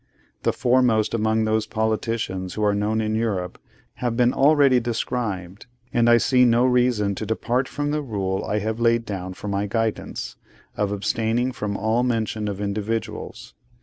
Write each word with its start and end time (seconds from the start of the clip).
The 0.41 0.51
foremost 0.51 1.13
among 1.13 1.43
those 1.45 1.67
politicians 1.67 2.55
who 2.55 2.63
are 2.63 2.73
known 2.73 3.01
in 3.01 3.13
Europe, 3.13 3.59
have 3.97 4.17
been 4.17 4.33
already 4.33 4.79
described, 4.79 5.67
and 5.93 6.09
I 6.09 6.17
see 6.17 6.43
no 6.43 6.65
reason 6.65 7.13
to 7.13 7.23
depart 7.23 7.67
from 7.67 7.91
the 7.91 8.01
rule 8.01 8.43
I 8.43 8.57
have 8.57 8.79
laid 8.79 9.05
down 9.05 9.35
for 9.35 9.47
my 9.47 9.67
guidance, 9.67 10.37
of 10.75 10.91
abstaining 10.91 11.51
from 11.51 11.77
all 11.77 12.01
mention 12.01 12.47
of 12.47 12.59
individuals. 12.59 13.53